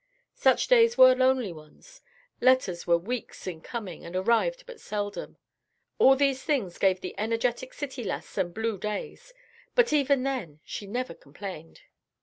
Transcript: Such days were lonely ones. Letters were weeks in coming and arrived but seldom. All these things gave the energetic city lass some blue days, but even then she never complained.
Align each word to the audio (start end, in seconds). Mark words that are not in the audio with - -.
Such 0.33 0.65
days 0.65 0.97
were 0.97 1.13
lonely 1.13 1.53
ones. 1.53 2.01
Letters 2.39 2.87
were 2.87 2.97
weeks 2.97 3.45
in 3.45 3.61
coming 3.61 4.03
and 4.03 4.15
arrived 4.15 4.65
but 4.65 4.81
seldom. 4.81 5.37
All 5.99 6.15
these 6.15 6.41
things 6.43 6.79
gave 6.79 7.01
the 7.01 7.13
energetic 7.19 7.71
city 7.71 8.03
lass 8.03 8.25
some 8.25 8.51
blue 8.51 8.79
days, 8.79 9.31
but 9.75 9.93
even 9.93 10.23
then 10.23 10.59
she 10.65 10.87
never 10.87 11.13
complained. 11.13 11.81